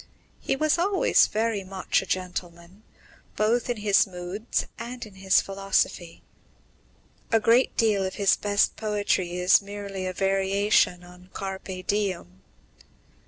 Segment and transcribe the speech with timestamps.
[0.39, 2.81] He was always very much a gentleman,
[3.35, 6.23] both in his moods and his philosophy.
[7.31, 12.41] A great deal of his best poetry is merely a variation on _carpe diem.